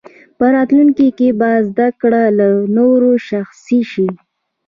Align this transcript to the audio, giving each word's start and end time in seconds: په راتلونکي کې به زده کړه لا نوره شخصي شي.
په 0.37 0.45
راتلونکي 0.55 1.07
کې 1.17 1.27
به 1.39 1.49
زده 1.69 1.87
کړه 2.01 2.21
لا 2.37 2.49
نوره 2.75 3.11
شخصي 3.29 3.81
شي. 3.91 4.07